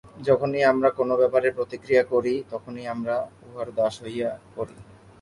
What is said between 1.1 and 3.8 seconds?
ব্যাপারে প্রতিক্রিয়া করি, তখনই আমরা উহার